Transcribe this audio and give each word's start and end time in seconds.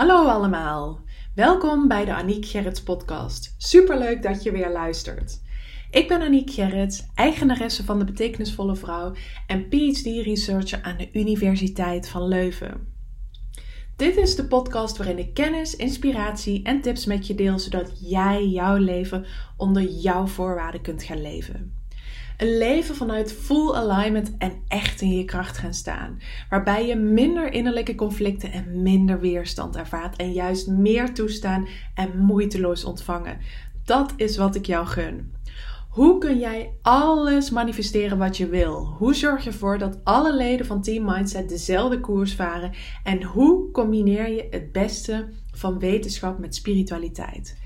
Hallo 0.00 0.26
allemaal, 0.26 1.00
welkom 1.34 1.88
bij 1.88 2.04
de 2.04 2.14
Aniek 2.14 2.46
Gerrits 2.46 2.82
podcast. 2.82 3.54
Superleuk 3.58 4.22
dat 4.22 4.42
je 4.42 4.52
weer 4.52 4.70
luistert. 4.70 5.40
Ik 5.90 6.08
ben 6.08 6.22
Aniek 6.22 6.50
Gerrits, 6.50 7.06
eigenaresse 7.14 7.84
van 7.84 7.98
de 7.98 8.04
Betekenisvolle 8.04 8.76
Vrouw 8.76 9.12
en 9.46 9.68
PhD-researcher 9.68 10.82
aan 10.82 10.96
de 10.96 11.08
Universiteit 11.12 12.08
van 12.08 12.28
Leuven. 12.28 12.86
Dit 13.96 14.16
is 14.16 14.36
de 14.36 14.44
podcast 14.44 14.96
waarin 14.96 15.18
ik 15.18 15.34
kennis, 15.34 15.76
inspiratie 15.76 16.62
en 16.62 16.80
tips 16.80 17.06
met 17.06 17.26
je 17.26 17.34
deel, 17.34 17.58
zodat 17.58 18.10
jij 18.10 18.46
jouw 18.46 18.76
leven 18.76 19.26
onder 19.56 19.82
jouw 19.82 20.26
voorwaarden 20.26 20.80
kunt 20.80 21.02
gaan 21.02 21.22
leven. 21.22 21.79
Een 22.40 22.58
leven 22.58 22.94
vanuit 22.94 23.32
full 23.32 23.74
alignment 23.74 24.36
en 24.38 24.52
echt 24.68 25.00
in 25.00 25.16
je 25.16 25.24
kracht 25.24 25.58
gaan 25.58 25.74
staan. 25.74 26.20
Waarbij 26.48 26.86
je 26.86 26.96
minder 26.96 27.52
innerlijke 27.52 27.94
conflicten 27.94 28.52
en 28.52 28.82
minder 28.82 29.20
weerstand 29.20 29.76
ervaart. 29.76 30.16
En 30.16 30.32
juist 30.32 30.68
meer 30.68 31.14
toestaan 31.14 31.68
en 31.94 32.18
moeiteloos 32.18 32.84
ontvangen. 32.84 33.38
Dat 33.84 34.12
is 34.16 34.36
wat 34.36 34.54
ik 34.54 34.66
jou 34.66 34.86
gun. 34.86 35.32
Hoe 35.88 36.18
kun 36.18 36.38
jij 36.38 36.72
alles 36.82 37.50
manifesteren 37.50 38.18
wat 38.18 38.36
je 38.36 38.46
wil? 38.46 38.86
Hoe 38.98 39.14
zorg 39.14 39.44
je 39.44 39.50
ervoor 39.50 39.78
dat 39.78 39.98
alle 40.04 40.36
leden 40.36 40.66
van 40.66 40.82
Team 40.82 41.04
Mindset 41.04 41.48
dezelfde 41.48 42.00
koers 42.00 42.34
varen? 42.34 42.72
En 43.04 43.22
hoe 43.22 43.70
combineer 43.70 44.28
je 44.28 44.46
het 44.50 44.72
beste 44.72 45.28
van 45.52 45.78
wetenschap 45.78 46.38
met 46.38 46.54
spiritualiteit? 46.54 47.58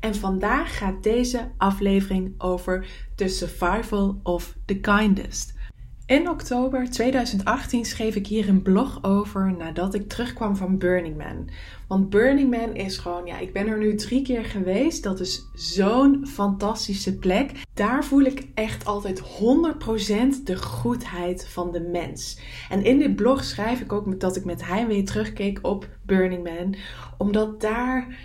En 0.00 0.14
vandaag 0.14 0.78
gaat 0.78 1.02
deze 1.02 1.50
aflevering 1.56 2.34
over 2.38 2.86
The 3.14 3.28
Survival 3.28 4.20
of 4.22 4.56
the 4.64 4.80
Kindest. 4.80 5.58
In 6.06 6.28
oktober 6.28 6.90
2018 6.90 7.84
schreef 7.84 8.14
ik 8.14 8.26
hier 8.26 8.48
een 8.48 8.62
blog 8.62 8.98
over 9.02 9.54
nadat 9.56 9.94
ik 9.94 10.08
terugkwam 10.08 10.56
van 10.56 10.78
Burning 10.78 11.16
Man. 11.16 11.48
Want 11.88 12.10
Burning 12.10 12.50
Man 12.50 12.74
is 12.74 12.98
gewoon, 12.98 13.26
ja, 13.26 13.38
ik 13.38 13.52
ben 13.52 13.66
er 13.66 13.78
nu 13.78 13.94
drie 13.94 14.22
keer 14.22 14.44
geweest. 14.44 15.02
Dat 15.02 15.20
is 15.20 15.48
zo'n 15.54 16.26
fantastische 16.26 17.18
plek. 17.18 17.52
Daar 17.74 18.04
voel 18.04 18.22
ik 18.22 18.48
echt 18.54 18.86
altijd 18.86 19.20
100% 19.20 20.44
de 20.44 20.56
goedheid 20.56 21.48
van 21.48 21.72
de 21.72 21.80
mens. 21.80 22.40
En 22.68 22.84
in 22.84 22.98
dit 22.98 23.16
blog 23.16 23.44
schrijf 23.44 23.80
ik 23.80 23.92
ook 23.92 24.20
dat 24.20 24.36
ik 24.36 24.44
met 24.44 24.66
heimwee 24.66 25.02
terugkeek 25.02 25.58
op 25.62 25.88
Burning 26.06 26.44
Man. 26.44 26.74
Omdat 27.18 27.60
daar 27.60 28.18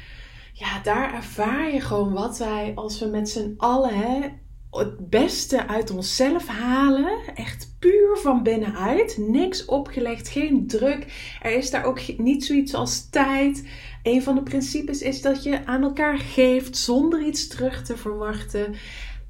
ja, 0.58 0.80
daar 0.84 1.14
ervaar 1.14 1.74
je 1.74 1.82
gewoon 1.82 2.14
wat 2.14 2.38
wij, 2.38 2.72
als 2.76 3.00
we 3.00 3.06
met 3.06 3.30
z'n 3.30 3.54
allen 3.58 3.98
hè, 3.98 4.30
het 4.72 5.10
beste 5.10 5.68
uit 5.68 5.92
onszelf 5.92 6.48
halen. 6.48 7.36
Echt 7.36 7.76
puur 7.80 8.18
van 8.18 8.44
binnenuit. 8.44 9.18
Niks 9.18 9.66
opgelegd, 9.66 10.28
geen 10.28 10.68
druk. 10.68 11.38
Er 11.42 11.58
is 11.58 11.70
daar 11.70 11.84
ook 11.84 12.18
niet 12.18 12.46
zoiets 12.46 12.74
als 12.74 13.10
tijd. 13.10 13.68
Een 14.04 14.24
van 14.24 14.36
de 14.36 14.44
principes 14.44 15.02
is 15.02 15.22
dat 15.22 15.44
je 15.44 15.66
aan 15.66 15.84
elkaar 15.84 16.18
geeft 16.18 16.78
zonder 16.78 17.26
iets 17.26 17.48
terug 17.48 17.84
te 17.84 17.98
verwachten. 17.98 18.76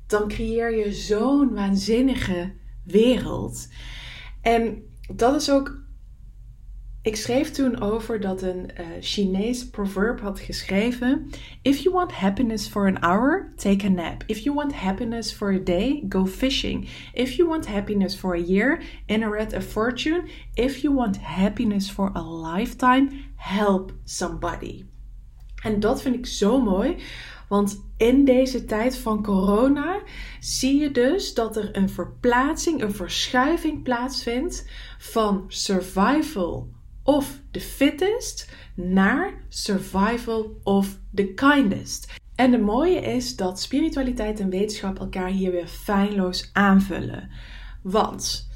Dan 0.07 0.27
creëer 0.27 0.77
je 0.77 0.93
zo'n 0.93 1.53
waanzinnige 1.53 2.53
wereld. 2.83 3.67
En 4.41 4.83
dat 5.15 5.35
is 5.35 5.51
ook 5.51 5.84
ik 7.05 7.15
schreef 7.15 7.51
toen 7.51 7.81
over 7.81 8.19
dat 8.19 8.41
een 8.41 8.69
uh, 8.79 8.85
Chinees 8.99 9.69
proverb 9.69 10.19
had 10.19 10.39
geschreven: 10.39 11.29
If 11.61 11.77
you 11.77 11.95
want 11.95 12.11
happiness 12.11 12.67
for 12.67 12.87
an 12.87 13.03
hour, 13.03 13.53
take 13.55 13.85
a 13.85 13.89
nap. 13.89 14.23
If 14.25 14.37
you 14.37 14.55
want 14.55 14.73
happiness 14.73 15.33
for 15.33 15.53
a 15.53 15.63
day, 15.63 16.03
go 16.09 16.25
fishing. 16.25 16.87
If 17.13 17.35
you 17.35 17.49
want 17.49 17.67
happiness 17.67 18.15
for 18.15 18.33
a 18.33 18.41
year, 18.41 18.81
inherit 19.05 19.53
a 19.53 19.61
fortune. 19.61 20.27
If 20.53 20.81
you 20.81 20.95
want 20.95 21.17
happiness 21.17 21.89
for 21.89 22.11
a 22.15 22.21
lifetime, 22.21 23.09
help 23.35 23.93
somebody. 24.03 24.85
En 25.63 25.79
dat 25.79 26.01
vind 26.01 26.15
ik 26.15 26.25
zo 26.25 26.61
mooi, 26.61 26.95
want 27.47 27.85
in 27.97 28.25
deze 28.25 28.65
tijd 28.65 28.97
van 28.97 29.23
corona 29.23 30.01
zie 30.39 30.79
je 30.79 30.91
dus 30.91 31.33
dat 31.33 31.57
er 31.57 31.69
een 31.71 31.89
verplaatsing, 31.89 32.81
een 32.81 32.93
verschuiving 32.93 33.83
plaatsvindt 33.83 34.69
van 34.97 35.45
survival 35.47 36.73
of 37.05 37.39
the 37.51 37.59
fittest 37.59 38.49
naar 38.75 39.45
survival 39.49 40.59
of 40.63 40.99
the 41.13 41.33
kindest. 41.33 42.13
En 42.35 42.51
de 42.51 42.57
mooie 42.57 42.99
is 42.99 43.35
dat 43.35 43.59
spiritualiteit 43.59 44.39
en 44.39 44.49
wetenschap 44.49 44.99
elkaar 44.99 45.27
hier 45.27 45.51
weer 45.51 45.67
feilloos 45.67 46.49
aanvullen. 46.53 47.29
Want 47.83 48.49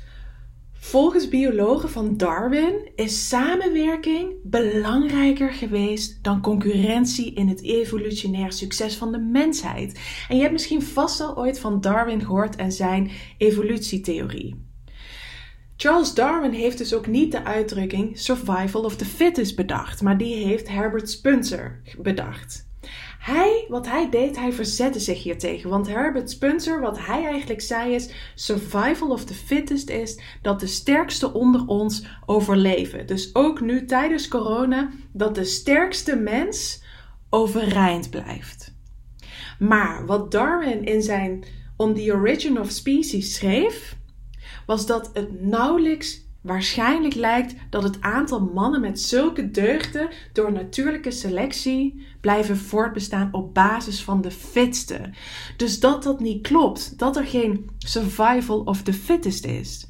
volgens 0.74 1.30
biologen 1.30 1.90
van 1.90 2.18
Darwin 2.18 2.92
is 2.96 3.28
samenwerking 3.28 4.34
belangrijker 4.44 5.52
geweest 5.52 6.24
dan 6.24 6.42
concurrentie 6.42 7.34
in 7.34 7.48
het 7.48 7.64
evolutionair 7.64 8.52
succes 8.52 8.96
van 8.96 9.12
de 9.12 9.20
mensheid. 9.20 10.00
En 10.28 10.36
je 10.36 10.42
hebt 10.42 10.54
misschien 10.54 10.84
vast 10.84 11.22
al 11.22 11.38
ooit 11.38 11.60
van 11.60 11.82
Darwin 11.82 12.22
gehoord 12.22 12.56
en 12.56 12.72
zijn 12.72 13.12
evolutietheorie. 13.38 14.69
Charles 15.82 16.14
Darwin 16.14 16.52
heeft 16.52 16.78
dus 16.78 16.94
ook 16.94 17.08
niet 17.08 17.32
de 17.32 17.44
uitdrukking 17.44 18.20
survival 18.20 18.84
of 18.84 18.96
the 18.96 19.06
fittest 19.06 19.56
bedacht, 19.56 20.02
maar 20.02 20.18
die 20.18 20.36
heeft 20.46 20.70
Herbert 20.70 21.10
Spencer 21.10 21.82
bedacht. 21.98 22.68
Hij, 23.20 23.66
wat 23.68 23.88
hij 23.88 24.10
deed, 24.10 24.36
hij 24.36 24.52
verzette 24.54 25.00
zich 25.00 25.24
hier 25.24 25.38
tegen. 25.38 25.70
Want 25.70 25.88
Herbert 25.88 26.30
Spencer, 26.30 26.82
wat 26.82 27.06
hij 27.06 27.26
eigenlijk 27.26 27.62
zei 27.62 27.94
is: 27.94 28.12
survival 28.36 29.10
of 29.10 29.26
the 29.26 29.34
fittest 29.34 29.90
is 29.90 30.20
dat 30.42 30.60
de 30.60 30.68
sterkste 30.68 31.34
onder 31.34 31.66
ons 31.66 32.06
overleven. 32.26 33.08
Dus 33.08 33.36
ook 33.36 33.62
nu 33.62 33.86
tijdens 33.86 34.28
corona, 34.28 34.90
dat 35.14 35.36
de 35.36 35.46
sterkste 35.46 36.16
mens 36.16 36.84
overeind 37.30 38.10
blijft. 38.10 38.76
Maar 39.60 40.06
wat 40.06 40.32
Darwin 40.32 40.84
in 40.86 41.02
zijn 41.02 41.44
On 41.78 41.96
the 41.96 42.14
Origin 42.14 42.60
of 42.60 42.70
Species 42.70 43.36
schreef, 43.36 43.98
was 44.66 44.86
dat 44.86 45.10
het 45.14 45.42
nauwelijks 45.42 46.28
waarschijnlijk 46.42 47.16
lijkt 47.16 47.56
dat 47.70 47.84
het 47.84 48.02
aantal 48.02 48.40
mannen 48.40 48.82
met 48.82 49.02
zulke 49.02 49.52
deugden 49.52 50.10
door 50.34 50.52
natuurlijke 50.52 51.12
selectie 51.12 52.08
blijven 52.22 52.58
voortbestaan 52.58 53.30
op 53.32 53.54
basis 53.54 54.04
van 54.04 54.22
de 54.22 54.32
fitste. 54.32 55.10
Dus 55.58 55.80
dat 55.80 56.04
dat 56.04 56.20
niet 56.20 56.48
klopt, 56.48 56.98
dat 56.98 57.18
er 57.18 57.26
geen 57.26 57.70
survival 57.78 58.60
of 58.60 58.82
the 58.82 58.94
fittest 58.94 59.46
is. 59.46 59.88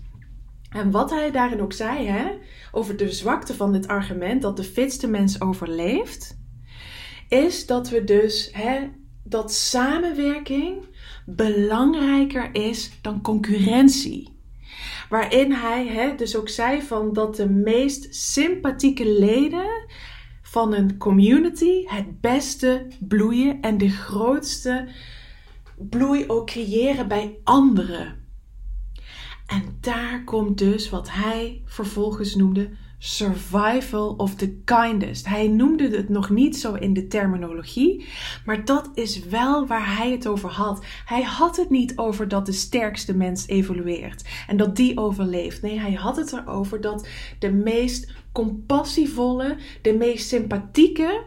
En 0.70 0.92
wat 0.92 1.10
hij 1.10 1.32
daarin 1.32 1.62
ook 1.62 1.74
zei, 1.74 2.08
hè, 2.08 2.38
over 2.72 2.98
de 2.98 3.12
zwakte 3.12 3.54
van 3.54 3.72
dit 3.72 3.88
argument 3.88 4.42
dat 4.42 4.58
de 4.58 4.64
fitste 4.64 5.08
mens 5.08 5.42
overleeft, 5.42 6.38
is 7.28 7.66
dat 7.66 7.90
we 7.90 8.04
dus 8.04 8.50
hè, 8.54 8.90
dat 9.24 9.54
samenwerking 9.54 10.86
belangrijker 11.26 12.50
is 12.56 12.92
dan 13.02 13.22
concurrentie. 13.22 14.39
Waarin 15.10 15.52
hij 15.52 15.88
hè, 15.88 16.16
dus 16.16 16.36
ook 16.36 16.50
zei 16.50 16.82
van 16.82 17.14
dat 17.14 17.36
de 17.36 17.50
meest 17.50 18.16
sympathieke 18.16 19.10
leden 19.20 19.88
van 20.42 20.74
een 20.74 20.98
community 20.98 21.84
het 21.86 22.22
beste 22.22 22.88
bloeien 23.00 23.62
en 23.62 23.78
de 23.78 23.90
grootste 23.90 24.88
bloei 25.78 26.28
ook 26.28 26.48
creëren 26.48 27.08
bij 27.08 27.38
anderen. 27.44 28.28
En 29.46 29.78
daar 29.80 30.24
komt 30.24 30.58
dus 30.58 30.90
wat 30.90 31.12
hij 31.12 31.62
vervolgens 31.66 32.36
noemde 32.36 32.70
survival 33.00 34.14
of 34.18 34.36
the 34.36 34.62
kindest. 34.66 35.28
Hij 35.28 35.48
noemde 35.48 35.90
het 35.90 36.10
nog 36.10 36.30
niet 36.30 36.58
zo 36.58 36.74
in 36.74 36.94
de 36.94 37.08
terminologie, 37.08 38.08
maar 38.46 38.66
dat 38.66 38.90
is 38.94 39.24
wel 39.24 39.68
waar 39.68 39.96
hij 39.98 40.12
het 40.12 40.28
over 40.28 40.50
had. 40.50 40.86
Hij 41.06 41.22
had 41.22 41.58
het 41.58 41.70
niet 41.70 41.98
over 41.98 42.28
dat 42.28 42.46
de 42.46 42.52
sterkste 42.52 43.16
mens 43.16 43.48
evolueert 43.48 44.24
en 44.48 44.58
dat 44.58 44.76
die 44.76 44.98
overleeft. 44.98 45.62
Nee, 45.62 45.80
hij 45.80 45.94
had 45.94 46.16
het 46.16 46.34
erover 46.34 46.82
dat 46.82 47.08
de 47.40 47.52
meest 47.52 48.12
compassievolle, 48.32 49.58
de 49.82 49.94
meest 49.94 50.28
sympathieke, 50.28 51.24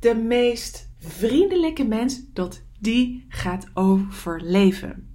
de 0.00 0.14
meest 0.14 0.90
vriendelijke 0.98 1.84
mens, 1.84 2.20
dat 2.32 2.62
die 2.80 3.24
gaat 3.28 3.66
overleven. 3.74 5.06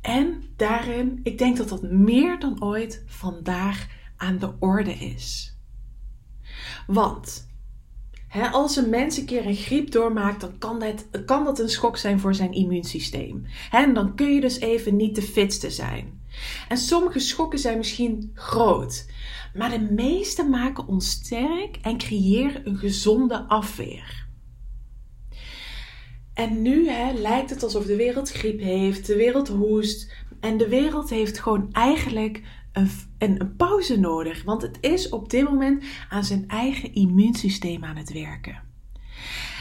En 0.00 0.42
daarin, 0.56 1.20
ik 1.22 1.38
denk 1.38 1.56
dat 1.56 1.68
dat 1.68 1.82
meer 1.82 2.38
dan 2.38 2.62
ooit 2.62 3.02
vandaag 3.06 3.86
aan 4.20 4.38
de 4.38 4.52
orde 4.58 4.92
is. 4.92 5.56
Want 6.86 7.48
als 8.52 8.76
een 8.76 8.90
mens 8.90 9.16
een 9.16 9.24
keer 9.24 9.46
een 9.46 9.54
griep 9.54 9.90
doormaakt, 9.90 10.40
dan 10.40 10.58
kan 10.58 10.78
dat, 10.78 11.24
kan 11.24 11.44
dat 11.44 11.58
een 11.58 11.68
schok 11.68 11.96
zijn 11.96 12.20
voor 12.20 12.34
zijn 12.34 12.52
immuunsysteem. 12.52 13.46
En 13.70 13.94
dan 13.94 14.14
kun 14.14 14.34
je 14.34 14.40
dus 14.40 14.60
even 14.60 14.96
niet 14.96 15.14
de 15.14 15.22
fitste 15.22 15.70
zijn. 15.70 16.22
En 16.68 16.76
sommige 16.76 17.18
schokken 17.18 17.58
zijn 17.58 17.78
misschien 17.78 18.30
groot, 18.34 19.06
maar 19.54 19.70
de 19.70 19.88
meeste 19.90 20.44
maken 20.44 20.86
ons 20.86 21.10
sterk 21.10 21.76
en 21.82 21.98
creëren 21.98 22.66
een 22.66 22.76
gezonde 22.76 23.44
afweer. 23.48 24.28
En 26.34 26.62
nu 26.62 26.84
lijkt 27.14 27.50
het 27.50 27.62
alsof 27.62 27.86
de 27.86 27.96
wereld 27.96 28.30
griep 28.30 28.60
heeft, 28.60 29.06
de 29.06 29.16
wereld 29.16 29.48
hoest 29.48 30.12
en 30.40 30.56
de 30.56 30.68
wereld 30.68 31.10
heeft 31.10 31.38
gewoon 31.38 31.72
eigenlijk 31.72 32.42
een, 32.72 32.90
een, 33.20 33.40
een 33.40 33.56
pauze 33.56 34.00
nodig. 34.00 34.44
Want 34.44 34.62
het 34.62 34.78
is 34.80 35.08
op 35.08 35.30
dit 35.30 35.44
moment 35.44 35.84
aan 36.08 36.24
zijn 36.24 36.44
eigen 36.46 36.94
immuunsysteem 36.94 37.84
aan 37.84 37.96
het 37.96 38.12
werken. 38.12 38.68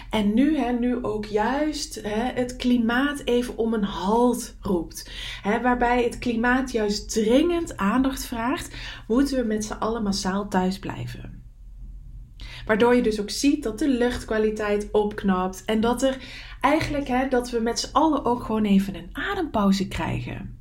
En 0.09 0.33
nu, 0.33 0.57
hè, 0.57 0.71
nu 0.71 1.03
ook 1.03 1.25
juist 1.25 2.01
hè, 2.01 2.31
het 2.33 2.55
klimaat 2.55 3.21
even 3.25 3.57
om 3.57 3.73
een 3.73 3.83
halt 3.83 4.55
roept. 4.61 5.11
Hè, 5.41 5.61
waarbij 5.61 6.03
het 6.03 6.17
klimaat 6.17 6.71
juist 6.71 7.13
dringend 7.13 7.77
aandacht 7.77 8.25
vraagt, 8.25 8.75
moeten 9.07 9.37
we 9.37 9.43
met 9.43 9.65
z'n 9.65 9.73
allen 9.73 10.03
massaal 10.03 10.47
thuis 10.47 10.79
blijven. 10.79 11.43
Waardoor 12.65 12.95
je 12.95 13.01
dus 13.01 13.21
ook 13.21 13.29
ziet 13.29 13.63
dat 13.63 13.79
de 13.79 13.87
luchtkwaliteit 13.87 14.91
opknapt 14.91 15.65
en 15.65 15.81
dat 15.81 16.03
er 16.03 16.17
eigenlijk 16.61 17.07
hè, 17.07 17.27
dat 17.27 17.49
we 17.49 17.59
met 17.59 17.79
z'n 17.79 17.93
allen 17.93 18.25
ook 18.25 18.43
gewoon 18.43 18.65
even 18.65 18.95
een 18.95 19.09
adempauze 19.11 19.87
krijgen. 19.87 20.58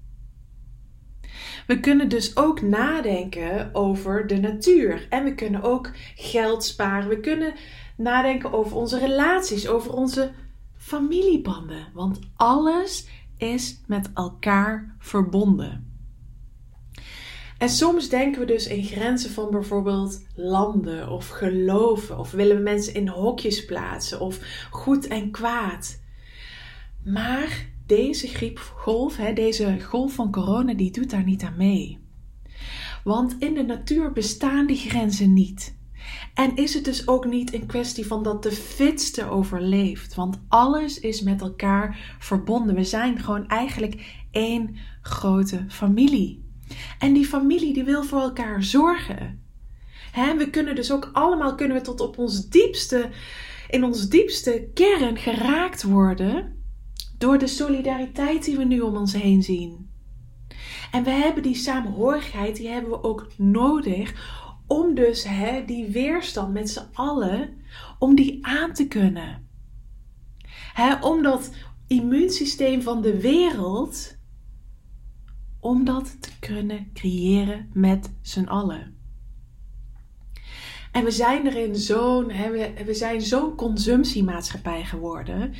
We 1.68 1.80
kunnen 1.80 2.08
dus 2.08 2.36
ook 2.36 2.62
nadenken 2.62 3.74
over 3.74 4.26
de 4.26 4.36
natuur. 4.36 5.06
En 5.08 5.24
we 5.24 5.34
kunnen 5.34 5.62
ook 5.62 5.90
geld 6.14 6.64
sparen. 6.64 7.08
We 7.08 7.20
kunnen 7.20 7.54
nadenken 7.96 8.52
over 8.52 8.76
onze 8.76 8.98
relaties, 8.98 9.68
over 9.68 9.92
onze 9.92 10.32
familiebanden. 10.76 11.86
Want 11.92 12.18
alles 12.36 13.08
is 13.36 13.80
met 13.86 14.10
elkaar 14.14 14.96
verbonden. 14.98 16.00
En 17.58 17.68
soms 17.68 18.08
denken 18.08 18.40
we 18.40 18.46
dus 18.46 18.66
in 18.66 18.84
grenzen 18.84 19.30
van 19.30 19.50
bijvoorbeeld 19.50 20.26
landen 20.34 21.08
of 21.08 21.28
geloven, 21.28 22.18
of 22.18 22.30
willen 22.30 22.56
we 22.56 22.62
mensen 22.62 22.94
in 22.94 23.08
hokjes 23.08 23.64
plaatsen, 23.64 24.20
of 24.20 24.38
goed 24.70 25.06
en 25.06 25.30
kwaad. 25.30 26.00
Maar 27.04 27.66
deze 27.88 28.26
griepgolf, 28.26 29.16
hè, 29.16 29.32
deze 29.32 29.80
golf 29.80 30.12
van 30.12 30.32
corona, 30.32 30.74
die 30.74 30.90
doet 30.90 31.10
daar 31.10 31.24
niet 31.24 31.42
aan 31.42 31.56
mee. 31.56 31.98
Want 33.04 33.36
in 33.38 33.54
de 33.54 33.62
natuur 33.62 34.12
bestaan 34.12 34.66
die 34.66 34.76
grenzen 34.76 35.32
niet. 35.32 35.76
En 36.34 36.56
is 36.56 36.74
het 36.74 36.84
dus 36.84 37.08
ook 37.08 37.26
niet 37.26 37.54
een 37.54 37.66
kwestie 37.66 38.06
van 38.06 38.22
dat 38.22 38.42
de 38.42 38.52
fitste 38.52 39.30
overleeft. 39.30 40.14
Want 40.14 40.40
alles 40.48 41.00
is 41.00 41.22
met 41.22 41.40
elkaar 41.40 42.16
verbonden. 42.18 42.74
We 42.74 42.84
zijn 42.84 43.18
gewoon 43.18 43.48
eigenlijk 43.48 44.24
één 44.30 44.76
grote 45.02 45.64
familie. 45.68 46.44
En 46.98 47.12
die 47.12 47.26
familie 47.26 47.72
die 47.72 47.84
wil 47.84 48.02
voor 48.02 48.20
elkaar 48.20 48.62
zorgen. 48.62 49.42
We 50.14 50.48
kunnen 50.50 50.74
dus 50.74 50.92
ook 50.92 51.10
allemaal 51.12 51.54
kunnen 51.54 51.76
we 51.76 51.82
tot 51.82 52.00
op 52.00 52.18
ons 52.18 52.48
diepste, 52.48 53.10
in 53.68 53.84
ons 53.84 54.08
diepste 54.08 54.70
kern 54.74 55.16
geraakt 55.16 55.82
worden 55.82 56.57
door 57.18 57.38
de 57.38 57.46
solidariteit 57.46 58.44
die 58.44 58.56
we 58.56 58.64
nu 58.64 58.80
om 58.80 58.96
ons 58.96 59.12
heen 59.12 59.42
zien. 59.42 59.90
En 60.90 61.04
we 61.04 61.10
hebben 61.10 61.42
die 61.42 61.54
samenhorigheid, 61.54 62.56
die 62.56 62.68
hebben 62.68 62.90
we 62.90 63.02
ook 63.02 63.26
nodig 63.36 64.36
om 64.66 64.94
dus 64.94 65.24
hè, 65.24 65.64
die 65.64 65.86
weerstand 65.86 66.52
met 66.52 66.70
z'n 66.70 66.88
allen, 66.92 67.50
om 67.98 68.14
die 68.14 68.46
aan 68.46 68.72
te 68.72 68.88
kunnen. 68.88 69.48
Hè, 70.72 70.94
om 70.94 71.22
dat 71.22 71.54
immuunsysteem 71.86 72.82
van 72.82 73.02
de 73.02 73.20
wereld, 73.20 74.16
om 75.60 75.84
dat 75.84 76.22
te 76.22 76.30
kunnen 76.38 76.90
creëren 76.92 77.70
met 77.72 78.12
z'n 78.22 78.44
allen. 78.44 78.97
En 80.92 81.04
we 81.04 81.10
zijn 81.10 81.46
erin 81.46 81.76
zo'n, 81.76 82.26
we, 82.84 82.94
zijn 82.94 83.20
zo'n 83.20 83.54
consumptiemaatschappij 83.54 84.84
geworden. 84.84 85.54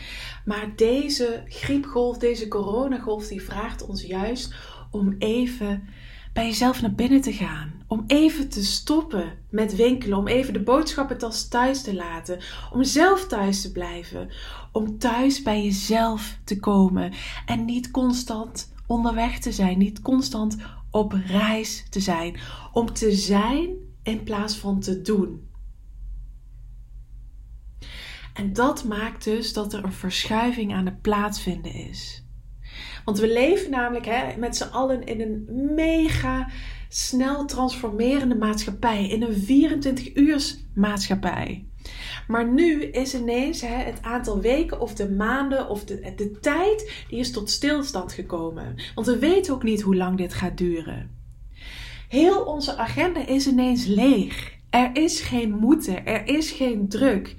Maar 0.44 0.72
deze 0.76 1.42
griepgolf, 1.46 2.18
deze 2.18 2.48
coronagolf, 2.48 3.26
die 3.26 3.42
vraagt 3.42 3.86
ons 3.86 4.02
juist 4.02 4.54
om 4.90 5.14
even 5.18 5.88
bij 6.32 6.46
jezelf 6.46 6.80
naar 6.80 6.94
binnen 6.94 7.20
te 7.20 7.32
gaan. 7.32 7.72
Om 7.86 8.04
even 8.06 8.48
te 8.48 8.64
stoppen 8.64 9.32
met 9.50 9.76
winkelen. 9.76 10.18
Om 10.18 10.26
even 10.26 10.52
de 10.52 10.62
boodschappentas 10.62 11.48
thuis 11.48 11.82
te 11.82 11.94
laten. 11.94 12.38
Om 12.72 12.84
zelf 12.84 13.26
thuis 13.26 13.62
te 13.62 13.72
blijven. 13.72 14.30
Om 14.72 14.98
thuis 14.98 15.42
bij 15.42 15.62
jezelf 15.62 16.38
te 16.44 16.58
komen. 16.58 17.12
En 17.46 17.64
niet 17.64 17.90
constant 17.90 18.72
onderweg 18.86 19.38
te 19.38 19.52
zijn. 19.52 19.78
Niet 19.78 20.02
constant 20.02 20.56
op 20.90 21.12
reis 21.26 21.86
te 21.90 22.00
zijn. 22.00 22.36
Om 22.72 22.92
te 22.92 23.12
zijn 23.12 23.87
in 24.08 24.22
plaats 24.22 24.56
van 24.56 24.80
te 24.80 25.02
doen. 25.02 25.48
En 28.34 28.52
dat 28.52 28.84
maakt 28.84 29.24
dus 29.24 29.52
dat 29.52 29.72
er 29.72 29.84
een 29.84 29.92
verschuiving 29.92 30.74
aan 30.74 30.86
het 30.86 31.00
plaatsvinden 31.00 31.72
is. 31.72 32.24
Want 33.04 33.18
we 33.18 33.32
leven 33.32 33.70
namelijk 33.70 34.06
hè, 34.06 34.36
met 34.36 34.56
z'n 34.56 34.70
allen 34.70 35.06
in 35.06 35.20
een 35.20 35.44
mega 35.74 36.48
snel 36.88 37.44
transformerende 37.44 38.34
maatschappij. 38.34 39.08
In 39.08 39.22
een 39.22 39.34
24 39.34 40.16
uurs 40.16 40.56
maatschappij. 40.74 41.66
Maar 42.26 42.52
nu 42.52 42.84
is 42.84 43.14
ineens 43.14 43.60
hè, 43.60 43.74
het 43.74 44.02
aantal 44.02 44.40
weken 44.40 44.80
of 44.80 44.94
de 44.94 45.10
maanden 45.10 45.68
of 45.68 45.84
de, 45.84 46.12
de 46.16 46.38
tijd, 46.40 47.04
die 47.08 47.18
is 47.18 47.32
tot 47.32 47.50
stilstand 47.50 48.12
gekomen. 48.12 48.74
Want 48.94 49.06
we 49.06 49.18
weten 49.18 49.54
ook 49.54 49.62
niet 49.62 49.80
hoe 49.80 49.96
lang 49.96 50.16
dit 50.16 50.34
gaat 50.34 50.58
duren. 50.58 51.17
Heel 52.08 52.42
onze 52.42 52.76
agenda 52.76 53.26
is 53.26 53.46
ineens 53.46 53.86
leeg. 53.86 54.56
Er 54.70 54.90
is 54.92 55.20
geen 55.20 55.56
moeten, 55.56 56.06
er 56.06 56.26
is 56.26 56.50
geen 56.50 56.88
druk. 56.88 57.34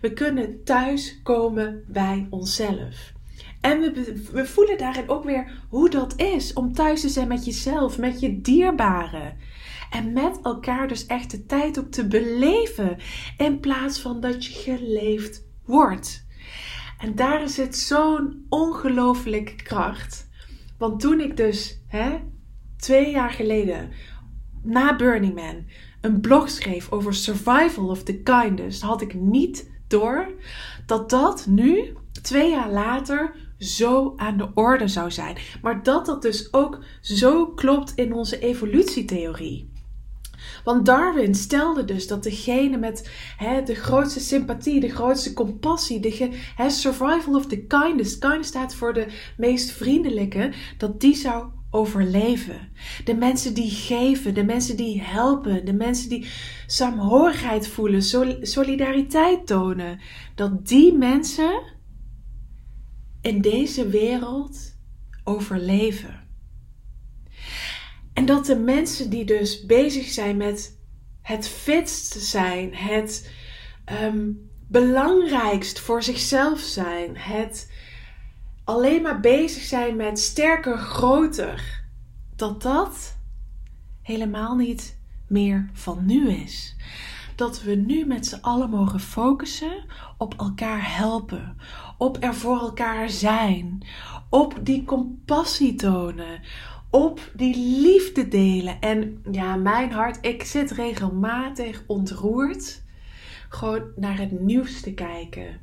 We 0.00 0.12
kunnen 0.12 0.64
thuis 0.64 1.20
komen 1.22 1.84
bij 1.88 2.26
onszelf. 2.30 3.12
En 3.60 3.80
we, 3.80 4.22
we 4.32 4.46
voelen 4.46 4.78
daarin 4.78 5.08
ook 5.08 5.24
weer 5.24 5.64
hoe 5.68 5.90
dat 5.90 6.20
is 6.20 6.52
om 6.52 6.72
thuis 6.72 7.00
te 7.00 7.08
zijn 7.08 7.28
met 7.28 7.44
jezelf, 7.44 7.98
met 7.98 8.20
je 8.20 8.40
dierbaren. 8.40 9.36
En 9.90 10.12
met 10.12 10.38
elkaar 10.42 10.88
dus 10.88 11.06
echt 11.06 11.30
de 11.30 11.46
tijd 11.46 11.78
ook 11.78 11.90
te 11.90 12.06
beleven. 12.06 12.96
In 13.36 13.60
plaats 13.60 14.00
van 14.00 14.20
dat 14.20 14.44
je 14.44 14.52
geleefd 14.52 15.44
wordt. 15.64 16.26
En 16.98 17.14
daar 17.14 17.48
zit 17.48 17.76
zo'n 17.76 18.46
ongelooflijke 18.48 19.54
kracht. 19.54 20.28
Want 20.78 21.00
toen 21.00 21.20
ik 21.20 21.36
dus 21.36 21.80
hè, 21.86 22.18
twee 22.80 23.10
jaar 23.10 23.30
geleden 23.30 23.90
na 24.62 24.96
Burning 24.96 25.34
Man 25.34 25.64
een 26.00 26.20
blog 26.20 26.50
schreef 26.50 26.92
over 26.92 27.14
survival 27.14 27.88
of 27.88 28.02
the 28.02 28.22
kindest, 28.22 28.82
had 28.82 29.00
ik 29.00 29.14
niet 29.14 29.70
door 29.88 30.32
dat 30.86 31.10
dat 31.10 31.46
nu, 31.46 31.96
twee 32.22 32.50
jaar 32.50 32.70
later, 32.70 33.34
zo 33.58 34.12
aan 34.16 34.36
de 34.36 34.50
orde 34.54 34.88
zou 34.88 35.10
zijn. 35.10 35.36
Maar 35.62 35.82
dat 35.82 36.06
dat 36.06 36.22
dus 36.22 36.52
ook 36.52 36.84
zo 37.00 37.46
klopt 37.46 37.92
in 37.94 38.14
onze 38.14 38.38
evolutietheorie. 38.38 39.68
Want 40.64 40.86
Darwin 40.86 41.34
stelde 41.34 41.84
dus 41.84 42.06
dat 42.06 42.22
degene 42.22 42.76
met 42.76 43.10
hè, 43.36 43.62
de 43.62 43.74
grootste 43.74 44.20
sympathie, 44.20 44.80
de 44.80 44.88
grootste 44.88 45.32
compassie, 45.32 46.00
de 46.00 46.38
hè, 46.56 46.70
survival 46.70 47.34
of 47.34 47.46
the 47.46 47.66
kindest, 47.66 48.18
kind 48.18 48.46
staat 48.46 48.74
voor 48.74 48.92
de 48.92 49.06
meest 49.36 49.70
vriendelijke, 49.70 50.52
dat 50.78 51.00
die 51.00 51.14
zou 51.14 51.46
overleven. 51.70 52.72
De 53.04 53.14
mensen 53.14 53.54
die 53.54 53.70
geven, 53.70 54.34
de 54.34 54.44
mensen 54.44 54.76
die 54.76 55.02
helpen, 55.02 55.64
de 55.64 55.72
mensen 55.72 56.08
die 56.08 56.26
saamhorigheid 56.66 57.68
voelen, 57.68 58.02
solidariteit 58.42 59.46
tonen, 59.46 60.00
dat 60.34 60.66
die 60.66 60.92
mensen 60.92 61.62
in 63.20 63.40
deze 63.40 63.88
wereld 63.88 64.78
overleven. 65.24 66.28
En 68.12 68.26
dat 68.26 68.46
de 68.46 68.56
mensen 68.56 69.10
die 69.10 69.24
dus 69.24 69.66
bezig 69.66 70.06
zijn 70.06 70.36
met 70.36 70.78
het 71.22 71.48
fitst 71.48 72.12
zijn, 72.12 72.74
het 72.74 73.32
um, 74.02 74.50
belangrijkst 74.68 75.78
voor 75.80 76.02
zichzelf 76.02 76.60
zijn, 76.60 77.16
het 77.16 77.72
alleen 78.70 79.02
maar 79.02 79.20
bezig 79.20 79.62
zijn 79.62 79.96
met 79.96 80.18
sterker, 80.18 80.78
groter, 80.78 81.84
dat 82.36 82.62
dat 82.62 83.16
helemaal 84.02 84.56
niet 84.56 84.98
meer 85.28 85.70
van 85.72 86.06
nu 86.06 86.30
is. 86.30 86.76
Dat 87.34 87.62
we 87.62 87.74
nu 87.74 88.06
met 88.06 88.26
z'n 88.26 88.40
allen 88.40 88.70
mogen 88.70 89.00
focussen 89.00 89.84
op 90.18 90.34
elkaar 90.38 90.96
helpen, 90.96 91.56
op 91.98 92.16
er 92.20 92.34
voor 92.34 92.60
elkaar 92.60 93.10
zijn, 93.10 93.86
op 94.28 94.54
die 94.62 94.84
compassie 94.84 95.74
tonen, 95.74 96.40
op 96.90 97.30
die 97.34 97.56
liefde 97.56 98.28
delen. 98.28 98.80
En 98.80 99.22
ja, 99.30 99.56
mijn 99.56 99.92
hart, 99.92 100.18
ik 100.20 100.44
zit 100.44 100.70
regelmatig 100.70 101.84
ontroerd 101.86 102.82
gewoon 103.48 103.82
naar 103.96 104.18
het 104.18 104.40
nieuws 104.40 104.80
te 104.80 104.94
kijken. 104.94 105.60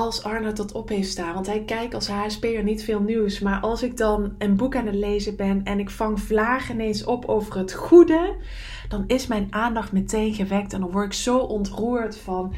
Als 0.00 0.22
Arnold 0.22 0.56
dat 0.56 0.72
op 0.72 0.88
heeft 0.88 1.10
staan. 1.10 1.34
Want 1.34 1.46
hij 1.46 1.62
kijkt 1.64 1.94
als 1.94 2.08
HSP'er 2.08 2.62
niet 2.62 2.84
veel 2.84 3.00
nieuws. 3.00 3.38
Maar 3.38 3.60
als 3.60 3.82
ik 3.82 3.96
dan 3.96 4.34
een 4.38 4.56
boek 4.56 4.76
aan 4.76 4.86
het 4.86 4.94
lezen 4.94 5.36
ben 5.36 5.60
en 5.64 5.78
ik 5.78 5.90
vang 5.90 6.20
vlagen 6.20 6.74
ineens 6.74 7.04
op 7.04 7.24
over 7.24 7.58
het 7.58 7.72
goede, 7.72 8.34
dan 8.88 9.04
is 9.06 9.26
mijn 9.26 9.46
aandacht 9.50 9.92
meteen 9.92 10.34
gewekt. 10.34 10.72
En 10.72 10.80
dan 10.80 10.90
word 10.90 11.06
ik 11.06 11.12
zo 11.12 11.38
ontroerd 11.38 12.16
van 12.16 12.54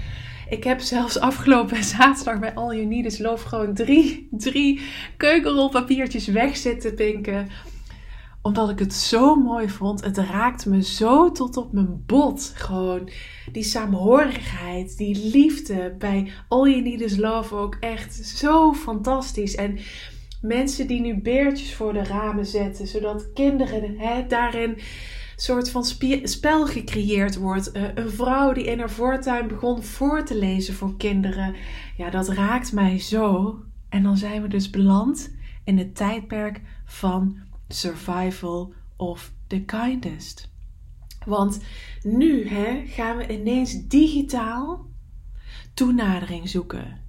ik 0.48 0.64
heb 0.64 0.80
zelfs 0.80 1.18
afgelopen 1.18 1.84
zaterdag 1.98 2.38
bij 2.38 2.54
All 2.54 2.74
You 2.74 2.86
Need 2.86 3.04
Is 3.04 3.18
Love 3.18 3.48
gewoon 3.48 3.74
drie, 3.74 4.28
drie 4.30 4.80
keukenrolpapiertjes 5.16 6.26
weg 6.26 6.56
zitten 6.56 6.94
pinken. 6.94 7.48
Omdat 8.42 8.70
ik 8.70 8.78
het 8.78 8.94
zo 8.94 9.34
mooi 9.34 9.68
vond. 9.68 10.04
Het 10.04 10.18
raakt 10.18 10.66
me 10.66 10.82
zo 10.82 11.32
tot 11.32 11.56
op 11.56 11.72
mijn 11.72 12.02
bot. 12.06 12.52
Gewoon 12.54 13.10
die 13.52 13.62
saamhorigheid, 13.62 14.96
die 14.96 15.30
liefde 15.32 15.94
bij 15.98 16.32
All 16.48 16.70
You 16.70 16.82
Need 16.82 17.00
Is 17.00 17.16
Love 17.16 17.54
ook 17.54 17.76
echt 17.80 18.14
zo 18.14 18.72
fantastisch. 18.72 19.54
En 19.54 19.78
mensen 20.40 20.86
die 20.86 21.00
nu 21.00 21.20
beertjes 21.20 21.74
voor 21.74 21.92
de 21.92 22.04
ramen 22.04 22.46
zetten, 22.46 22.86
zodat 22.86 23.32
kinderen 23.32 23.98
hè, 23.98 24.26
daarin 24.26 24.78
soort 25.36 25.70
van 25.70 25.84
spel 26.22 26.66
gecreëerd 26.66 27.36
wordt. 27.36 27.76
Uh, 27.76 27.82
een 27.94 28.10
vrouw 28.10 28.52
die 28.52 28.64
in 28.64 28.78
haar 28.78 28.90
voortuin 28.90 29.48
begon 29.48 29.82
voor 29.82 30.24
te 30.24 30.38
lezen 30.38 30.74
voor 30.74 30.96
kinderen. 30.96 31.54
Ja, 31.96 32.10
dat 32.10 32.28
raakt 32.28 32.72
mij 32.72 32.98
zo. 32.98 33.58
En 33.88 34.02
dan 34.02 34.16
zijn 34.16 34.42
we 34.42 34.48
dus 34.48 34.70
beland 34.70 35.34
in 35.64 35.78
het 35.78 35.96
tijdperk 35.96 36.60
van 36.84 37.36
survival 37.74 38.74
of 38.96 39.32
the 39.46 39.60
kindest. 39.64 40.50
Want 41.26 41.60
nu 42.02 42.48
hè, 42.48 42.86
gaan 42.86 43.16
we 43.16 43.38
ineens 43.38 43.86
digitaal 43.86 44.86
toenadering 45.74 46.48
zoeken. 46.48 47.00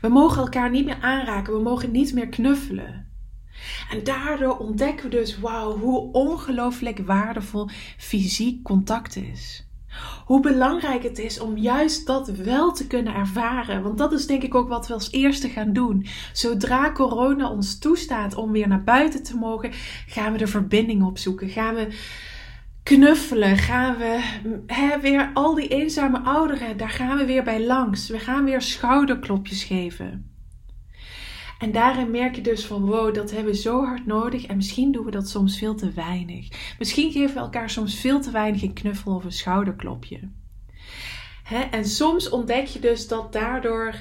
We 0.00 0.08
mogen 0.08 0.42
elkaar 0.42 0.70
niet 0.70 0.84
meer 0.84 1.00
aanraken, 1.00 1.52
we 1.52 1.62
mogen 1.62 1.90
niet 1.90 2.14
meer 2.14 2.28
knuffelen. 2.28 3.06
En 3.90 4.04
daardoor 4.04 4.58
ontdekken 4.58 5.04
we 5.04 5.16
dus, 5.16 5.38
wauw, 5.38 5.78
hoe 5.78 6.12
ongelooflijk 6.12 6.98
waardevol 6.98 7.68
fysiek 7.96 8.62
contact 8.62 9.16
is. 9.16 9.67
Hoe 10.24 10.40
belangrijk 10.40 11.02
het 11.02 11.18
is 11.18 11.40
om 11.40 11.56
juist 11.56 12.06
dat 12.06 12.28
wel 12.28 12.72
te 12.72 12.86
kunnen 12.86 13.14
ervaren. 13.14 13.82
Want 13.82 13.98
dat 13.98 14.12
is 14.12 14.26
denk 14.26 14.42
ik 14.42 14.54
ook 14.54 14.68
wat 14.68 14.86
we 14.86 14.94
als 14.94 15.12
eerste 15.12 15.48
gaan 15.48 15.72
doen. 15.72 16.06
Zodra 16.32 16.92
corona 16.92 17.50
ons 17.50 17.78
toestaat 17.78 18.34
om 18.34 18.52
weer 18.52 18.68
naar 18.68 18.84
buiten 18.84 19.22
te 19.22 19.36
mogen, 19.36 19.70
gaan 20.06 20.32
we 20.32 20.38
de 20.38 20.46
verbinding 20.46 21.02
opzoeken. 21.02 21.48
Gaan 21.48 21.74
we 21.74 21.88
knuffelen. 22.82 23.56
Gaan 23.56 23.96
we 23.96 24.38
hè, 24.66 25.00
weer 25.00 25.30
al 25.34 25.54
die 25.54 25.68
eenzame 25.68 26.18
ouderen, 26.20 26.76
daar 26.76 26.90
gaan 26.90 27.18
we 27.18 27.24
weer 27.24 27.44
bij 27.44 27.64
langs. 27.64 28.08
We 28.08 28.18
gaan 28.18 28.44
weer 28.44 28.62
schouderklopjes 28.62 29.64
geven. 29.64 30.27
En 31.58 31.72
daarin 31.72 32.10
merk 32.10 32.34
je 32.34 32.40
dus 32.40 32.66
van 32.66 32.84
wow, 32.84 33.14
dat 33.14 33.30
hebben 33.30 33.52
we 33.52 33.58
zo 33.58 33.84
hard 33.84 34.06
nodig. 34.06 34.46
En 34.46 34.56
misschien 34.56 34.92
doen 34.92 35.04
we 35.04 35.10
dat 35.10 35.28
soms 35.28 35.58
veel 35.58 35.74
te 35.74 35.92
weinig. 35.92 36.74
Misschien 36.78 37.12
geven 37.12 37.34
we 37.34 37.40
elkaar 37.40 37.70
soms 37.70 38.00
veel 38.00 38.20
te 38.20 38.30
weinig 38.30 38.62
een 38.62 38.72
knuffel 38.72 39.14
of 39.14 39.24
een 39.24 39.32
schouderklopje. 39.32 40.30
Hè? 41.42 41.58
En 41.58 41.84
soms 41.84 42.28
ontdek 42.28 42.66
je 42.66 42.78
dus 42.78 43.08
dat 43.08 43.32
daardoor 43.32 43.94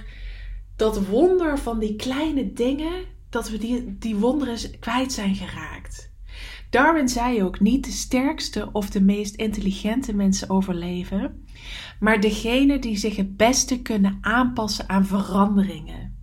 dat 0.76 1.08
wonder 1.08 1.60
van 1.60 1.80
die 1.80 1.96
kleine 1.96 2.54
dingen, 2.54 3.06
dat 3.30 3.50
we 3.50 3.58
die, 3.58 3.98
die 3.98 4.16
wonderen 4.16 4.80
kwijt 4.80 5.14
zijn 5.14 5.36
geraakt. 5.36 6.16
Darwin 6.70 7.10
zei 7.10 7.44
ook 7.44 7.60
niet 7.60 7.86
de 7.86 7.92
sterkste 7.92 8.70
of 8.72 8.90
de 8.90 9.02
meest 9.02 9.36
intelligente 9.36 10.14
mensen 10.14 10.50
overleven, 10.50 11.46
maar 12.00 12.20
degene 12.20 12.80
die 12.80 12.98
zich 12.98 13.16
het 13.16 13.38
beste 13.38 13.82
kunnen 13.82 14.18
aanpassen 14.22 14.90
aan 14.90 15.06
veranderingen. 15.06 16.17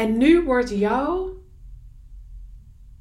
En 0.00 0.18
nu 0.18 0.42
wordt 0.42 0.70
jouw 0.70 1.36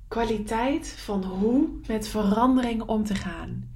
kwaliteit 0.07 0.87
van 0.87 1.23
hoe 1.23 1.69
met 1.87 2.07
verandering 2.07 2.81
om 2.81 3.03
te 3.03 3.15
gaan. 3.15 3.73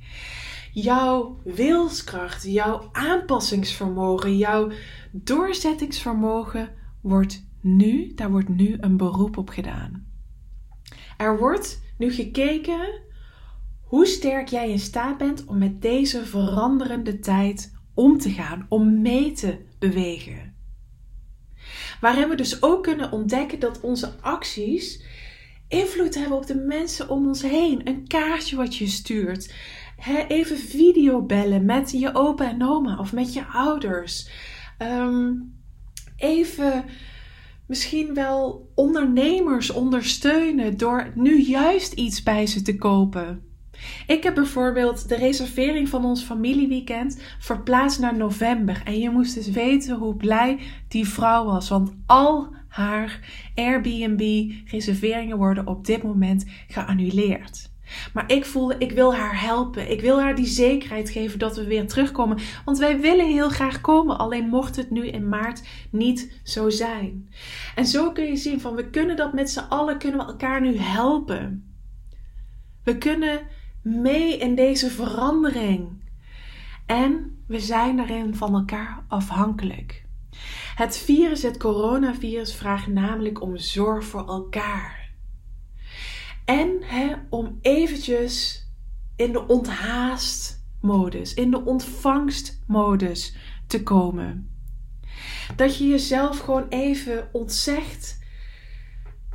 Jouw 0.72 1.40
wilskracht, 1.44 2.44
jouw 2.44 2.90
aanpassingsvermogen, 2.92 4.38
jouw 4.38 4.72
doorzettingsvermogen 5.12 6.70
wordt 7.02 7.46
nu, 7.62 8.14
daar 8.14 8.32
wordt 8.32 8.50
nu 8.50 8.78
een 8.80 8.98
beroep 8.98 9.38
op 9.38 9.50
gedaan. 9.50 10.08
Er 11.18 11.38
wordt 11.40 11.82
nu 11.98 12.12
gekeken 12.12 13.02
hoe 13.82 14.06
sterk 14.06 14.48
jij 14.48 14.70
in 14.70 14.80
staat 14.80 15.18
bent 15.18 15.46
om 15.46 15.58
met 15.58 15.82
deze 15.82 16.26
veranderende 16.26 17.20
tijd 17.20 17.74
om 17.94 18.18
te 18.18 18.30
gaan, 18.30 18.66
om 18.70 19.02
mee 19.02 19.32
te 19.32 19.66
bewegen. 19.80 20.53
Waarin 22.04 22.30
we 22.30 22.36
dus 22.36 22.62
ook 22.62 22.84
kunnen 22.84 23.12
ontdekken 23.12 23.60
dat 23.60 23.80
onze 23.82 24.12
acties 24.22 25.04
invloed 25.68 26.16
hebben 26.16 26.38
op 26.38 26.46
de 26.46 26.56
mensen 26.56 27.10
om 27.10 27.28
ons 27.28 27.42
heen. 27.42 27.88
Een 27.88 28.08
kaartje 28.08 28.56
wat 28.56 28.76
je 28.76 28.88
stuurt. 28.88 29.54
even 30.28 30.58
videobellen 30.58 31.66
met 31.66 31.92
je 31.92 32.14
opa 32.14 32.50
en 32.50 32.64
oma 32.64 32.98
of 32.98 33.14
met 33.14 33.34
je 33.34 33.46
ouders. 33.46 34.30
Ehm, 34.78 35.32
even 36.16 36.86
misschien 37.68 38.14
wel 38.14 38.72
ondernemers 38.76 39.70
ondersteunen 39.70 40.78
door 40.78 41.12
nu 41.16 41.42
juist 41.42 41.94
iets 41.94 42.24
bij 42.24 42.48
ze 42.48 42.62
te 42.62 42.76
kopen. 42.76 43.53
Ik 44.08 44.24
heb 44.24 44.36
bijvoorbeeld 44.36 45.10
de 45.10 45.16
reservering 45.16 45.90
van 45.90 46.06
ons 46.06 46.24
familieweekend 46.24 47.22
verplaatst 47.40 48.00
naar 48.00 48.18
november. 48.18 48.82
En 48.86 49.00
je 49.00 49.10
moest 49.10 49.36
dus 49.36 49.50
weten 49.50 49.96
hoe 49.96 50.16
blij 50.16 50.60
die 50.88 51.08
vrouw 51.08 51.46
was. 51.46 51.70
Want 51.70 51.96
al 52.06 52.56
haar 52.68 53.20
Airbnb-reserveringen 53.56 55.38
worden 55.38 55.68
op 55.68 55.86
dit 55.86 56.04
moment 56.04 56.46
geannuleerd. 56.68 57.72
Maar 58.14 58.32
ik 58.32 58.46
voelde, 58.46 58.76
ik 58.78 58.92
wil 58.92 59.16
haar 59.16 59.42
helpen. 59.42 59.92
Ik 59.92 60.02
wil 60.02 60.22
haar 60.22 60.36
die 60.36 60.46
zekerheid 60.46 61.10
geven 61.10 61.40
dat 61.40 61.56
we 61.56 61.68
weer 61.68 61.88
terugkomen. 61.88 62.38
Want 62.66 62.78
wij 62.78 63.00
willen 63.00 63.28
heel 63.28 63.50
graag 63.50 63.82
komen. 63.82 64.18
Alleen 64.18 64.48
mocht 64.48 64.76
het 64.76 64.90
nu 64.90 65.08
in 65.08 65.30
maart 65.30 65.64
niet 65.92 66.40
zo 66.44 66.70
zijn. 66.70 67.30
En 67.76 67.86
zo 67.86 68.12
kun 68.12 68.26
je 68.26 68.36
zien 68.36 68.62
van 68.62 68.76
we 68.76 68.90
kunnen 68.90 69.16
dat 69.16 69.34
met 69.34 69.50
z'n 69.50 69.66
allen, 69.70 69.98
kunnen 69.98 70.20
we 70.20 70.32
elkaar 70.32 70.62
nu 70.62 70.78
helpen. 70.78 71.74
We 72.84 72.98
kunnen 72.98 73.42
mee 73.84 74.38
in 74.38 74.56
deze 74.56 74.90
verandering. 74.90 76.02
En 76.86 77.44
we 77.48 77.60
zijn 77.60 77.98
daarin 77.98 78.36
van 78.36 78.54
elkaar 78.54 79.04
afhankelijk. 79.08 80.06
Het 80.76 80.98
virus, 80.98 81.44
het 81.44 81.58
coronavirus, 81.58 82.56
vraagt 82.56 82.88
namelijk 82.88 83.42
om 83.42 83.58
zorg 83.58 84.06
voor 84.06 84.28
elkaar. 84.28 85.12
En 86.46 86.78
hè, 86.82 87.14
om 87.30 87.58
eventjes 87.62 88.68
in 89.16 89.32
de 89.32 89.48
onthaast-modus, 89.48 91.34
in 91.34 91.52
de 91.52 91.66
ontvangstmodus 91.66 93.36
te 93.68 93.84
komen. 93.84 94.50
Dat 95.56 95.78
je 95.78 95.88
jezelf 95.88 96.40
gewoon 96.40 96.68
even 96.70 97.30
ontzegt 97.32 98.23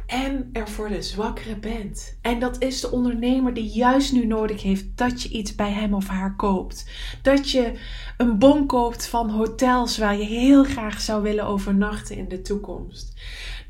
en 0.08 0.48
er 0.52 0.68
voor 0.68 0.88
de 0.88 1.02
zwakkere 1.02 1.56
bent. 1.56 2.18
En 2.22 2.38
dat 2.38 2.62
is 2.62 2.80
de 2.80 2.90
ondernemer 2.90 3.54
die 3.54 3.70
juist 3.70 4.12
nu 4.12 4.26
nodig 4.26 4.62
heeft 4.62 4.86
dat 4.94 5.22
je 5.22 5.28
iets 5.28 5.54
bij 5.54 5.70
hem 5.70 5.94
of 5.94 6.06
haar 6.06 6.36
koopt. 6.36 6.90
Dat 7.22 7.50
je 7.50 7.72
een 8.16 8.38
bon 8.38 8.66
koopt 8.66 9.06
van 9.06 9.30
hotels 9.30 9.98
waar 9.98 10.16
je 10.16 10.24
heel 10.24 10.64
graag 10.64 11.00
zou 11.00 11.22
willen 11.22 11.46
overnachten 11.46 12.16
in 12.16 12.28
de 12.28 12.42
toekomst. 12.42 13.20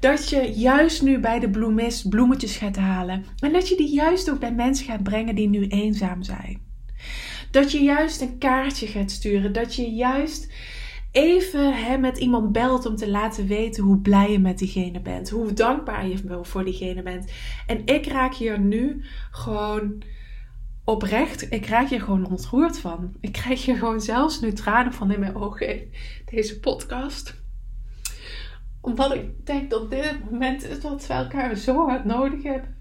Dat 0.00 0.28
je 0.28 0.52
juist 0.52 1.02
nu 1.02 1.18
bij 1.18 1.40
de 1.40 1.50
bloemist 1.50 2.09
bloemetjes 2.09 2.57
gaat 2.57 2.76
halen. 2.76 3.25
En 3.38 3.52
dat 3.52 3.68
je 3.68 3.76
die 3.76 3.95
juist 3.95 4.30
ook 4.30 4.38
bij 4.38 4.52
mensen 4.52 4.87
gaat 4.87 5.02
brengen 5.02 5.35
die 5.35 5.49
nu 5.49 5.66
eenzaam 5.66 6.23
zijn. 6.23 6.61
Dat 7.50 7.73
je 7.73 7.83
juist 7.83 8.21
een 8.21 8.38
kaartje 8.38 8.87
gaat 8.87 9.11
sturen. 9.11 9.52
Dat 9.52 9.75
je 9.75 9.90
juist 9.90 10.52
even 11.11 11.85
hè, 11.85 11.99
met 11.99 12.19
iemand 12.19 12.53
belt 12.53 12.87
om 12.87 12.97
te 12.97 13.11
laten 13.11 13.47
weten 13.47 13.85
hoe 13.85 13.99
blij 13.99 14.31
je 14.31 14.38
met 14.38 14.59
diegene 14.59 15.00
bent. 15.00 15.31
Hoe 15.31 15.53
dankbaar 15.53 16.07
je 16.07 16.38
voor 16.43 16.65
diegene 16.65 17.03
bent. 17.03 17.33
En 17.67 17.87
ik 17.87 18.07
raak 18.07 18.35
hier 18.35 18.61
nu 18.61 19.05
gewoon 19.31 20.03
oprecht, 20.85 21.53
ik 21.53 21.67
raak 21.67 21.88
hier 21.88 22.00
gewoon 22.00 22.27
ontroerd 22.27 22.79
van. 22.79 23.12
Ik 23.21 23.33
krijg 23.33 23.65
hier 23.65 23.77
gewoon 23.77 24.00
zelfs 24.00 24.41
nu 24.41 24.53
tranen 24.53 24.93
van 24.93 25.11
in 25.11 25.21
mijn 25.21 25.37
ogen 25.37 25.91
deze 26.25 26.61
podcast. 26.61 27.43
Omdat 28.81 29.15
ik 29.15 29.47
denk 29.47 29.71
dat 29.71 29.91
dit 29.91 30.11
het 30.11 30.31
moment 30.31 30.65
is 30.65 30.81
dat 30.81 31.07
we 31.07 31.12
elkaar 31.12 31.57
zo 31.57 31.88
hard 31.88 32.05
nodig 32.05 32.43
hebben. 32.43 32.77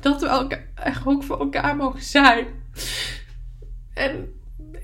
Dat 0.00 0.20
we 0.20 0.28
elkaar, 0.28 1.02
ook 1.04 1.22
voor 1.22 1.38
elkaar 1.38 1.76
mogen 1.76 2.02
zijn. 2.02 2.46
En 3.94 4.34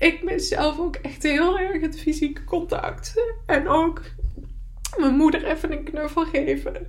ik 0.01 0.23
mezelf 0.23 0.79
ook 0.79 0.95
echt 0.95 1.23
heel 1.23 1.59
erg 1.59 1.81
het 1.81 1.99
fysieke 1.99 2.43
contact. 2.43 3.13
En 3.45 3.67
ook 3.67 4.01
mijn 4.97 5.15
moeder 5.15 5.45
even 5.45 5.71
een 5.71 5.83
knuffel 5.83 6.25
geven. 6.25 6.87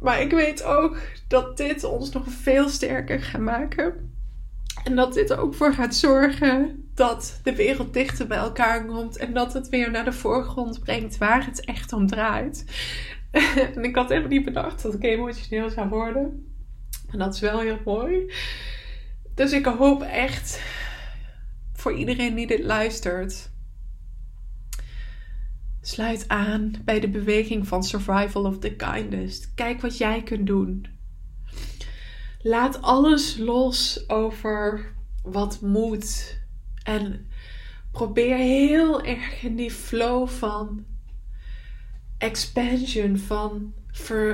Maar 0.00 0.20
ik 0.20 0.30
weet 0.30 0.64
ook 0.64 0.98
dat 1.28 1.56
dit 1.56 1.84
ons 1.84 2.12
nog 2.12 2.24
veel 2.26 2.68
sterker 2.68 3.20
gaat 3.20 3.40
maken. 3.40 4.14
En 4.84 4.96
dat 4.96 5.14
dit 5.14 5.32
ook 5.32 5.54
voor 5.54 5.72
gaat 5.72 5.94
zorgen 5.94 6.88
dat 6.94 7.40
de 7.42 7.54
wereld 7.54 7.94
dichter 7.94 8.26
bij 8.26 8.38
elkaar 8.38 8.86
komt. 8.86 9.16
En 9.16 9.34
dat 9.34 9.52
het 9.52 9.68
weer 9.68 9.90
naar 9.90 10.04
de 10.04 10.12
voorgrond 10.12 10.80
brengt 10.80 11.18
waar 11.18 11.46
het 11.46 11.64
echt 11.64 11.92
om 11.92 12.06
draait. 12.06 12.64
en 13.74 13.84
ik 13.84 13.96
had 13.96 14.08
helemaal 14.08 14.30
niet 14.30 14.44
bedacht 14.44 14.82
dat 14.82 14.94
ik 14.94 15.02
emotioneel 15.02 15.70
zou 15.70 15.88
worden. 15.88 16.54
En 17.10 17.18
dat 17.18 17.34
is 17.34 17.40
wel 17.40 17.60
heel 17.60 17.78
mooi. 17.84 18.32
Dus 19.34 19.52
ik 19.52 19.64
hoop 19.64 20.02
echt 20.02 20.60
voor 21.82 21.92
iedereen 21.92 22.34
die 22.34 22.46
dit 22.46 22.64
luistert. 22.64 23.50
Sluit 25.80 26.28
aan 26.28 26.72
bij 26.84 27.00
de 27.00 27.08
beweging 27.08 27.68
van 27.68 27.84
Survival 27.84 28.44
of 28.44 28.58
the 28.58 28.76
Kindest. 28.76 29.54
Kijk 29.54 29.80
wat 29.80 29.98
jij 29.98 30.22
kunt 30.22 30.46
doen. 30.46 30.86
laat 32.42 32.82
alles 32.82 33.36
los 33.36 34.08
over 34.08 34.94
wat 35.22 35.60
moet. 35.60 36.40
En 36.82 37.26
probeer 37.92 38.36
heel 38.36 39.02
erg 39.02 39.42
in 39.42 39.56
die 39.56 39.70
flow 39.70 40.28
van 40.28 40.84
expansion, 42.18 43.18
van 43.18 43.74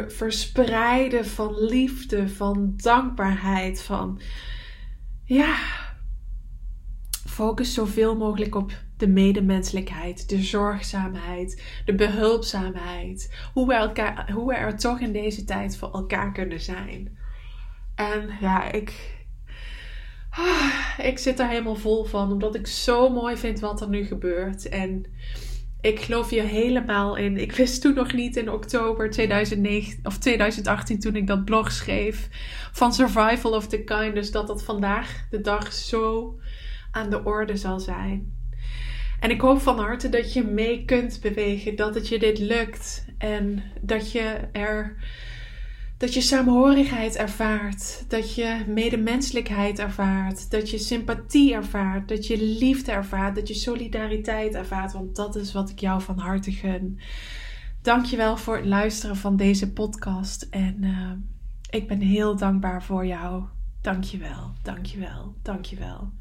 verspreiden, 0.08 1.26
van 1.26 1.64
liefde, 1.64 2.28
van 2.28 2.72
dankbaarheid, 2.76 3.82
van 3.82 4.20
ja, 5.24 5.56
focus 7.38 7.74
zoveel 7.74 8.16
mogelijk 8.16 8.54
op 8.54 8.72
de 8.96 9.08
medemenselijkheid, 9.08 10.28
de 10.28 10.42
zorgzaamheid, 10.42 11.62
de 11.84 11.94
behulpzaamheid. 11.94 13.34
Hoe 13.52 13.66
we, 13.66 13.74
elkaar, 13.74 14.30
hoe 14.32 14.48
we 14.48 14.54
er 14.54 14.78
toch 14.78 15.00
in 15.00 15.12
deze 15.12 15.44
tijd 15.44 15.76
voor 15.76 15.92
elkaar 15.92 16.32
kunnen 16.32 16.60
zijn. 16.60 17.18
En 17.94 18.30
ja, 18.40 18.72
ik, 18.72 19.16
ah, 20.30 20.72
ik 20.98 21.18
zit 21.18 21.38
er 21.38 21.48
helemaal 21.48 21.76
vol 21.76 22.04
van, 22.04 22.32
omdat 22.32 22.54
ik 22.54 22.66
zo 22.66 23.08
mooi 23.08 23.36
vind 23.36 23.60
wat 23.60 23.80
er 23.80 23.88
nu 23.88 24.04
gebeurt. 24.04 24.68
En 24.68 25.06
ik 25.80 26.00
geloof 26.00 26.30
hier 26.30 26.44
helemaal 26.44 27.16
in. 27.16 27.36
Ik 27.36 27.52
wist 27.52 27.80
toen 27.80 27.94
nog 27.94 28.12
niet 28.12 28.36
in 28.36 28.50
oktober 28.50 29.10
2009, 29.10 29.98
of 30.02 30.18
2018, 30.18 31.00
toen 31.00 31.16
ik 31.16 31.26
dat 31.26 31.44
blog 31.44 31.72
schreef, 31.72 32.28
van 32.72 32.92
Survival 32.92 33.52
of 33.52 33.68
the 33.68 33.84
Kindness, 33.84 34.30
dat 34.30 34.46
dat 34.46 34.62
vandaag 34.62 35.26
de 35.30 35.40
dag 35.40 35.72
zo 35.72 36.36
aan 36.98 37.10
de 37.10 37.24
orde 37.24 37.56
zal 37.56 37.80
zijn. 37.80 38.36
En 39.20 39.30
ik 39.30 39.40
hoop 39.40 39.60
van 39.60 39.78
harte 39.78 40.08
dat 40.08 40.32
je 40.32 40.44
mee 40.44 40.84
kunt 40.84 41.20
bewegen, 41.22 41.76
dat 41.76 41.94
het 41.94 42.08
je 42.08 42.18
dit 42.18 42.38
lukt 42.38 43.06
en 43.18 43.62
dat 43.80 44.12
je 44.12 44.48
er 44.52 44.96
dat 45.98 46.14
je 46.14 46.20
saamhorigheid 46.20 47.16
ervaart, 47.16 48.04
dat 48.08 48.34
je 48.34 48.64
medemenselijkheid 48.66 49.78
ervaart, 49.78 50.50
dat 50.50 50.70
je 50.70 50.78
sympathie 50.78 51.54
ervaart, 51.54 52.08
dat 52.08 52.26
je 52.26 52.42
liefde 52.42 52.92
ervaart, 52.92 53.34
dat 53.34 53.48
je 53.48 53.54
solidariteit 53.54 54.54
ervaart, 54.54 54.92
want 54.92 55.16
dat 55.16 55.36
is 55.36 55.52
wat 55.52 55.70
ik 55.70 55.78
jou 55.78 56.02
van 56.02 56.18
harte 56.18 56.52
gun. 56.52 57.00
Dankjewel 57.82 58.36
voor 58.36 58.56
het 58.56 58.66
luisteren 58.66 59.16
van 59.16 59.36
deze 59.36 59.72
podcast 59.72 60.46
en 60.50 60.76
uh, 60.80 61.10
ik 61.70 61.88
ben 61.88 62.00
heel 62.00 62.36
dankbaar 62.36 62.82
voor 62.82 63.06
jou. 63.06 63.44
Dankjewel, 63.80 64.52
dankjewel, 64.62 65.34
dankjewel. 65.42 66.12